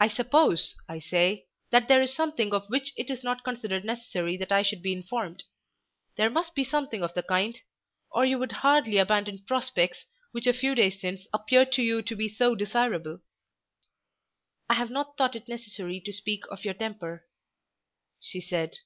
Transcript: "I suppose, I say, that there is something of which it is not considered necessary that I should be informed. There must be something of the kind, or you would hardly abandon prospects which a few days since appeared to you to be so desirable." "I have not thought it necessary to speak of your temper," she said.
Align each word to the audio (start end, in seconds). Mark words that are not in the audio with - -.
"I 0.00 0.08
suppose, 0.08 0.74
I 0.88 0.98
say, 0.98 1.46
that 1.70 1.86
there 1.86 2.00
is 2.02 2.12
something 2.12 2.52
of 2.52 2.68
which 2.68 2.92
it 2.96 3.08
is 3.10 3.22
not 3.22 3.44
considered 3.44 3.84
necessary 3.84 4.36
that 4.36 4.50
I 4.50 4.62
should 4.64 4.82
be 4.82 4.92
informed. 4.92 5.44
There 6.16 6.28
must 6.28 6.52
be 6.56 6.64
something 6.64 7.04
of 7.04 7.14
the 7.14 7.22
kind, 7.22 7.56
or 8.10 8.24
you 8.26 8.40
would 8.40 8.50
hardly 8.66 8.96
abandon 8.96 9.38
prospects 9.38 10.04
which 10.32 10.48
a 10.48 10.52
few 10.52 10.74
days 10.74 11.00
since 11.00 11.28
appeared 11.32 11.70
to 11.74 11.82
you 11.84 12.02
to 12.02 12.16
be 12.16 12.28
so 12.28 12.56
desirable." 12.56 13.20
"I 14.68 14.74
have 14.74 14.90
not 14.90 15.16
thought 15.16 15.36
it 15.36 15.46
necessary 15.46 16.00
to 16.00 16.12
speak 16.12 16.42
of 16.50 16.64
your 16.64 16.74
temper," 16.74 17.24
she 18.18 18.40
said. 18.40 18.78